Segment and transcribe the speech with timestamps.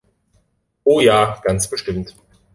[0.83, 2.15] Oh ja, ganz bestimmt!